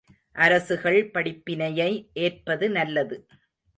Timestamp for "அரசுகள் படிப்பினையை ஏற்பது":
0.35-2.69